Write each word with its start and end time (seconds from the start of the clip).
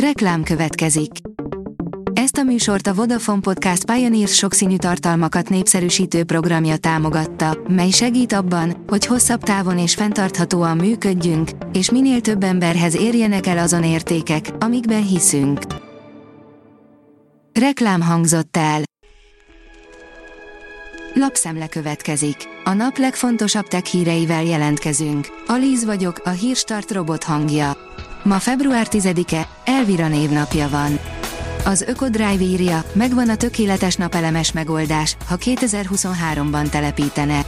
Reklám 0.00 0.42
következik. 0.42 1.10
Ezt 2.12 2.36
a 2.36 2.42
műsort 2.42 2.86
a 2.86 2.94
Vodafone 2.94 3.40
Podcast 3.40 3.92
Pioneers 3.92 4.34
sokszínű 4.34 4.76
tartalmakat 4.76 5.48
népszerűsítő 5.48 6.24
programja 6.24 6.76
támogatta, 6.76 7.58
mely 7.68 7.90
segít 7.90 8.32
abban, 8.32 8.84
hogy 8.86 9.06
hosszabb 9.06 9.42
távon 9.42 9.78
és 9.78 9.94
fenntarthatóan 9.94 10.76
működjünk, 10.76 11.50
és 11.72 11.90
minél 11.90 12.20
több 12.20 12.42
emberhez 12.42 12.96
érjenek 12.96 13.46
el 13.46 13.58
azon 13.58 13.84
értékek, 13.84 14.50
amikben 14.58 15.06
hiszünk. 15.06 15.60
Reklám 17.52 18.00
hangzott 18.00 18.56
el. 18.56 18.82
Lapszemle 21.18 21.66
következik. 21.66 22.36
A 22.64 22.72
nap 22.72 22.96
legfontosabb 22.96 23.66
tech 23.68 23.84
híreivel 23.84 24.44
jelentkezünk. 24.44 25.26
Alíz 25.46 25.84
vagyok, 25.84 26.20
a 26.24 26.28
hírstart 26.28 26.92
robot 26.92 27.24
hangja. 27.24 27.76
Ma 28.22 28.38
február 28.38 28.86
10-e, 28.90 29.48
Elvira 29.64 30.08
névnapja 30.08 30.68
van. 30.68 30.98
Az 31.64 31.82
Ökodrive 31.82 32.42
írja, 32.42 32.84
megvan 32.92 33.28
a 33.28 33.36
tökéletes 33.36 33.94
napelemes 33.94 34.52
megoldás, 34.52 35.16
ha 35.28 35.36
2023-ban 35.40 36.68
telepítene. 36.68 37.44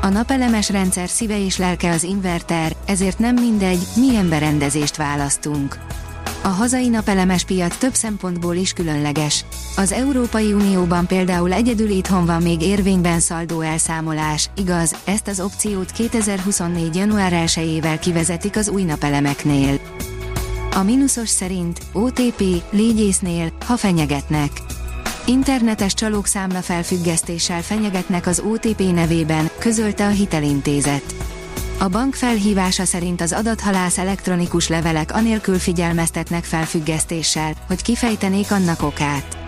A 0.00 0.08
napelemes 0.08 0.70
rendszer 0.70 1.08
szíve 1.08 1.44
és 1.44 1.56
lelke 1.56 1.90
az 1.90 2.02
inverter, 2.02 2.76
ezért 2.86 3.18
nem 3.18 3.34
mindegy, 3.34 3.86
milyen 3.96 4.28
berendezést 4.28 4.96
választunk. 4.96 5.78
A 6.42 6.48
hazai 6.48 6.88
napelemes 6.88 7.44
piac 7.44 7.76
több 7.76 7.94
szempontból 7.94 8.54
is 8.54 8.72
különleges. 8.72 9.44
Az 9.76 9.92
Európai 9.92 10.52
Unióban 10.52 11.06
például 11.06 11.52
egyedül 11.52 11.90
itthon 11.90 12.26
van 12.26 12.42
még 12.42 12.62
érvényben 12.62 13.20
szaldó 13.20 13.60
elszámolás, 13.60 14.50
igaz, 14.56 14.96
ezt 15.04 15.28
az 15.28 15.40
opciót 15.40 15.90
2024. 15.90 16.96
január 16.96 17.32
1-ével 17.46 17.98
kivezetik 18.00 18.56
az 18.56 18.68
új 18.68 18.82
napelemeknél. 18.82 19.80
A 20.74 20.82
mínuszos 20.82 21.28
szerint 21.28 21.78
OTP 21.92 22.42
légyésznél, 22.70 23.52
ha 23.66 23.76
fenyegetnek. 23.76 24.50
Internetes 25.26 25.94
csalók 25.94 26.26
számla 26.26 26.60
felfüggesztéssel 26.60 27.62
fenyegetnek 27.62 28.26
az 28.26 28.40
OTP 28.40 28.92
nevében, 28.92 29.50
közölte 29.58 30.06
a 30.06 30.10
hitelintézet. 30.10 31.14
A 31.80 31.88
bank 31.88 32.14
felhívása 32.14 32.84
szerint 32.84 33.20
az 33.20 33.32
adathalász 33.32 33.98
elektronikus 33.98 34.68
levelek 34.68 35.12
anélkül 35.14 35.58
figyelmeztetnek 35.58 36.44
felfüggesztéssel, 36.44 37.52
hogy 37.66 37.82
kifejtenék 37.82 38.50
annak 38.50 38.82
okát. 38.82 39.38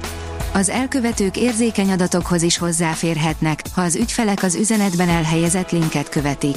Az 0.53 0.69
elkövetők 0.69 1.37
érzékeny 1.37 1.91
adatokhoz 1.91 2.43
is 2.43 2.59
hozzáférhetnek, 2.59 3.63
ha 3.75 3.83
az 3.83 3.97
ügyfelek 3.97 4.43
az 4.43 4.55
üzenetben 4.55 5.09
elhelyezett 5.09 5.71
linket 5.71 6.09
követik. 6.09 6.57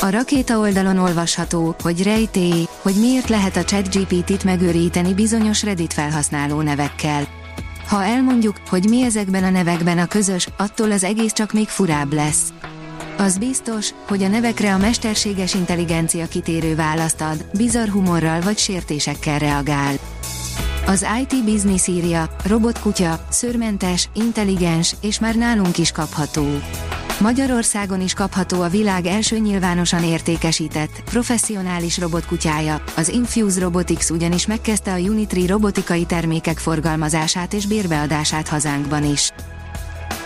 A 0.00 0.10
rakéta 0.10 0.58
oldalon 0.58 0.98
olvasható, 0.98 1.74
hogy 1.82 2.02
rejtély, 2.02 2.66
hogy 2.82 2.94
miért 2.94 3.28
lehet 3.28 3.56
a 3.56 3.64
ChatGPT-t 3.64 4.44
megőríteni 4.44 5.14
bizonyos 5.14 5.62
Reddit 5.62 5.92
felhasználó 5.92 6.60
nevekkel. 6.60 7.26
Ha 7.88 8.04
elmondjuk, 8.04 8.56
hogy 8.68 8.88
mi 8.88 9.02
ezekben 9.02 9.44
a 9.44 9.50
nevekben 9.50 9.98
a 9.98 10.06
közös, 10.06 10.48
attól 10.56 10.90
az 10.90 11.04
egész 11.04 11.32
csak 11.32 11.52
még 11.52 11.68
furább 11.68 12.12
lesz. 12.12 12.52
Az 13.18 13.38
biztos, 13.38 13.90
hogy 14.08 14.22
a 14.22 14.28
nevekre 14.28 14.74
a 14.74 14.78
mesterséges 14.78 15.54
intelligencia 15.54 16.26
kitérő 16.26 16.74
választ 16.74 17.20
ad, 17.20 17.44
bizarr 17.56 17.88
humorral 17.88 18.40
vagy 18.40 18.58
sértésekkel 18.58 19.38
reagál. 19.38 19.94
Az 20.86 21.06
IT 21.20 21.44
Business 21.44 21.86
írja, 21.86 22.36
robotkutya, 22.44 23.26
szörmentes, 23.28 24.08
intelligens, 24.14 24.96
és 25.00 25.18
már 25.18 25.34
nálunk 25.34 25.78
is 25.78 25.92
kapható. 25.92 26.46
Magyarországon 27.20 28.00
is 28.00 28.14
kapható 28.14 28.62
a 28.62 28.68
világ 28.68 29.06
első 29.06 29.38
nyilvánosan 29.38 30.04
értékesített, 30.04 31.02
professzionális 31.04 31.98
robotkutyája, 31.98 32.82
az 32.96 33.08
Infuse 33.08 33.60
Robotics 33.60 34.10
ugyanis 34.10 34.46
megkezdte 34.46 34.92
a 34.92 34.98
Unitri 34.98 35.46
robotikai 35.46 36.04
termékek 36.04 36.58
forgalmazását 36.58 37.52
és 37.52 37.66
bérbeadását 37.66 38.48
hazánkban 38.48 39.04
is. 39.04 39.32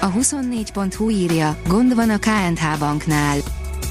A 0.03 0.13
24.hu 0.13 1.11
írja, 1.11 1.57
gond 1.67 1.95
van 1.95 2.11
a 2.11 2.19
KNH 2.19 2.79
banknál. 2.79 3.37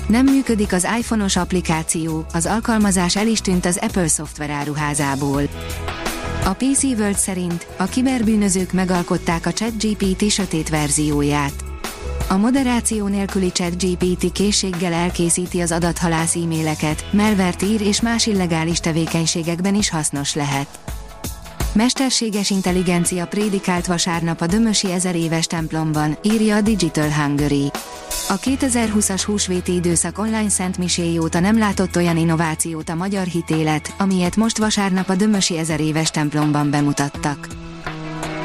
Nem 0.08 0.25
működik 0.25 0.74
az 0.74 0.88
iPhone-os 1.00 1.36
applikáció, 1.36 2.25
az 2.34 2.46
alkalmazás 2.46 3.16
el 3.16 3.28
is 3.28 3.42
tűnt 3.42 3.66
az 3.66 3.80
Apple 3.81 4.08
szoftver 4.08 4.50
áruházából. 4.50 5.42
A 6.46 6.53
PC 6.53 6.84
World 6.84 7.18
szerint 7.18 7.68
a 7.78 7.84
kiberbűnözők 7.84 8.74
megalkották 8.74 9.46
a 9.46 9.53
ChatGPT 9.53 10.30
sötét 10.30 10.69
verzióját. 10.69 11.53
A 12.30 12.38
moderáció 12.38 13.08
nélküli 13.08 13.52
ChatGPT 13.52 14.31
készséggel 14.31 14.94
elkészíti 14.94 15.62
az 15.62 15.72
adathalász 15.72 16.36
e-maileket, 16.36 17.06
melvert 17.12 17.62
ír 17.62 17.81
és 17.81 18.02
más 18.02 18.25
illegális 18.25 18.80
tevékenységekben 18.80 19.75
is 19.75 19.90
hasznos 19.90 20.36
lehet. 20.36 20.80
Mesterséges 21.74 22.50
intelligencia 22.50 23.25
prédikált 23.25 23.88
vasárnap 23.88 24.41
a 24.41 24.46
Dömösi 24.46 24.91
ezer 24.91 25.16
éves 25.16 25.46
templomban, 25.46 26.18
írja 26.24 26.56
a 26.56 26.62
Digital 26.62 27.12
Hungary. 27.12 27.72
A 28.30 28.40
2020-as 28.40 29.24
húsvéti 29.25 29.74
időszak 29.74 30.18
online 30.18 30.50
szent 30.50 30.78
misé 30.78 31.18
óta 31.18 31.40
nem 31.40 31.57
látott 31.57 31.96
olyan 31.96 32.18
innovációt 32.18 32.90
a 32.90 32.96
magyar 32.96 33.25
hitélet, 33.25 33.94
amilyet 33.97 34.35
most 34.35 34.57
vasárnap 34.57 35.09
a 35.09 35.16
Dömösi 35.16 35.57
ezer 35.57 35.80
éves 35.80 36.12
templomban 36.12 36.69
bemutattak. 36.69 37.47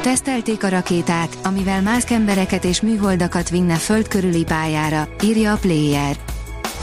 Tesztelték 0.02 0.64
a 0.64 0.68
rakétát, 0.68 1.38
amivel 1.42 1.82
mászkembereket 1.82 2.64
és 2.64 2.80
műholdakat 2.80 3.50
vinne 3.50 3.74
föld 3.74 4.08
körüli 4.08 4.44
pályára, 4.44 5.08
írja 5.22 5.52
a 5.52 5.56
Player. 5.56 6.16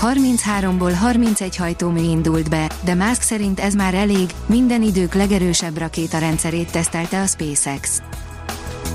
33-ból 0.01 0.93
31 0.99 1.55
hajtómű 1.55 2.01
indult 2.01 2.49
be, 2.49 2.71
de 2.83 2.93
Musk 2.93 3.21
szerint 3.21 3.59
ez 3.59 3.73
már 3.73 3.93
elég, 3.93 4.29
minden 4.45 4.81
idők 4.81 5.13
legerősebb 5.13 5.77
rakétarendszerét 5.77 6.71
tesztelte 6.71 7.21
a 7.21 7.25
SpaceX. 7.25 8.01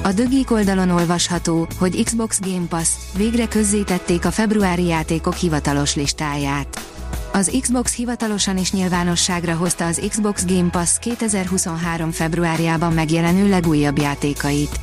A 0.03 0.12
dögik 0.12 0.50
oldalon 0.50 0.91
olvasható, 0.91 1.67
hogy 1.78 2.05
Xbox 2.05 2.41
Game 2.41 2.67
Pass 2.69 2.89
végre 3.17 3.49
közzétették 3.49 4.25
a 4.25 4.31
februári 4.31 4.87
játékok 4.87 5.34
hivatalos 5.34 5.94
listáját. 5.94 6.81
Az 7.33 7.59
Xbox 7.61 7.94
hivatalosan 7.94 8.59
is 8.59 8.73
nyilvánosságra 8.73 9.55
hozta 9.55 9.87
az 9.87 10.03
Xbox 10.09 10.44
Game 10.47 10.71
Pass 10.71 10.99
2023. 10.99 12.11
februárjában 12.11 12.93
megjelenő 12.93 13.49
legújabb 13.49 13.99
játékait. 13.99 14.81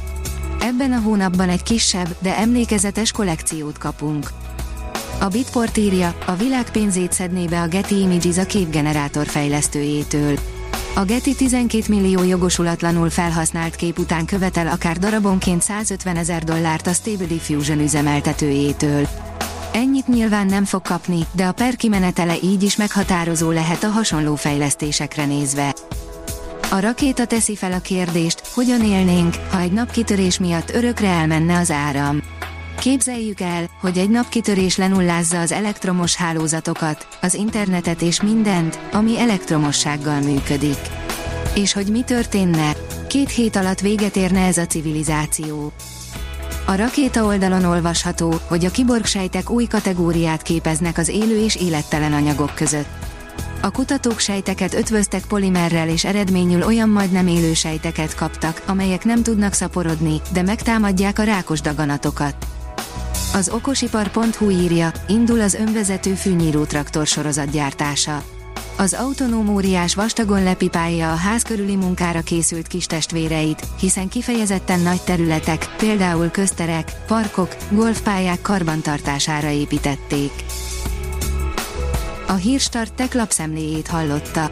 Ebben 0.59 0.91
a 0.91 0.99
hónapban 0.99 1.49
egy 1.49 1.63
kisebb, 1.63 2.15
de 2.19 2.37
emlékezetes 2.37 3.11
kollekciót 3.11 3.77
kapunk. 3.77 4.29
A 5.19 5.27
Bitport 5.27 5.77
írja, 5.77 6.15
a 6.25 6.33
világ 6.35 6.71
pénzét 6.71 7.11
szedné 7.11 7.45
be 7.45 7.61
a 7.61 7.67
Getty 7.67 7.91
Images 7.91 8.37
a 8.37 8.45
képgenerátor 8.45 9.27
fejlesztőjétől. 9.27 10.39
A 10.95 11.03
Getty 11.03 11.35
12 11.37 11.83
millió 11.87 12.23
jogosulatlanul 12.23 13.09
felhasznált 13.09 13.75
kép 13.75 13.99
után 13.99 14.25
követel 14.25 14.67
akár 14.67 14.97
darabonként 14.97 15.61
150 15.61 16.15
ezer 16.15 16.43
dollárt 16.43 16.87
a 16.87 16.93
Stable 16.93 17.25
Diffusion 17.25 17.79
üzemeltetőjétől. 17.79 19.07
Ennyit 19.73 20.07
nyilván 20.07 20.45
nem 20.45 20.65
fog 20.65 20.81
kapni, 20.81 21.25
de 21.31 21.45
a 21.45 21.51
per 21.51 21.75
kimenetele 21.75 22.35
így 22.43 22.63
is 22.63 22.75
meghatározó 22.75 23.51
lehet 23.51 23.83
a 23.83 23.89
hasonló 23.89 24.35
fejlesztésekre 24.35 25.25
nézve. 25.25 25.73
A 26.71 26.79
rakéta 26.79 27.25
teszi 27.25 27.55
fel 27.55 27.71
a 27.71 27.79
kérdést, 27.79 28.47
hogyan 28.53 28.83
élnénk, 28.83 29.35
ha 29.51 29.59
egy 29.59 29.71
napkitörés 29.71 30.39
miatt 30.39 30.73
örökre 30.73 31.07
elmenne 31.07 31.57
az 31.57 31.71
áram. 31.71 32.21
Képzeljük 32.83 33.39
el, 33.39 33.69
hogy 33.79 33.97
egy 33.97 34.09
napkitörés 34.09 34.77
lenullázza 34.77 35.39
az 35.39 35.51
elektromos 35.51 36.15
hálózatokat, 36.15 37.07
az 37.21 37.33
internetet 37.33 38.01
és 38.01 38.21
mindent, 38.21 38.79
ami 38.91 39.19
elektromossággal 39.19 40.19
működik. 40.19 40.77
És 41.55 41.73
hogy 41.73 41.87
mi 41.87 42.01
történne? 42.01 42.75
Két 43.07 43.29
hét 43.29 43.55
alatt 43.55 43.79
véget 43.79 44.15
érne 44.15 44.45
ez 44.45 44.57
a 44.57 44.65
civilizáció. 44.65 45.71
A 46.65 46.75
rakéta 46.75 47.25
oldalon 47.25 47.63
olvasható, 47.63 48.33
hogy 48.47 48.65
a 48.65 48.71
kiborgsejtek 48.71 49.49
új 49.49 49.65
kategóriát 49.65 50.41
képeznek 50.41 50.97
az 50.97 51.07
élő 51.07 51.43
és 51.43 51.55
élettelen 51.55 52.13
anyagok 52.13 52.55
között. 52.55 52.89
A 53.61 53.71
kutatók 53.71 54.19
sejteket 54.19 54.73
ötvöztek 54.73 55.25
polimerrel 55.25 55.89
és 55.89 56.05
eredményül 56.05 56.63
olyan 56.63 56.89
majdnem 56.89 57.27
élő 57.27 57.53
sejteket 57.53 58.15
kaptak, 58.15 58.61
amelyek 58.65 59.03
nem 59.03 59.23
tudnak 59.23 59.53
szaporodni, 59.53 60.21
de 60.33 60.41
megtámadják 60.41 61.19
a 61.19 61.23
rákos 61.23 61.61
daganatokat. 61.61 62.52
Az 63.33 63.49
okosipar.hu 63.49 64.49
írja, 64.49 64.91
indul 65.07 65.41
az 65.41 65.53
önvezető 65.53 66.13
fűnyíró 66.13 66.63
traktor 66.63 67.07
sorozat 67.07 67.51
gyártása. 67.51 68.23
Az 68.77 68.93
autonóm 68.93 69.49
óriás 69.49 69.95
vastagon 69.95 70.43
lepipálja 70.43 71.11
a 71.11 71.15
ház 71.15 71.41
körüli 71.41 71.75
munkára 71.75 72.21
készült 72.21 72.67
kis 72.67 72.85
testvéreit, 72.85 73.63
hiszen 73.79 74.07
kifejezetten 74.07 74.79
nagy 74.79 75.01
területek, 75.01 75.75
például 75.77 76.29
közterek, 76.29 76.91
parkok, 77.07 77.55
golfpályák 77.69 78.41
karbantartására 78.41 79.49
építették. 79.49 80.31
A 82.27 82.33
Hírstart 82.33 82.93
tech 82.93 83.15
lapszemléjét 83.15 83.87
hallotta. 83.87 84.51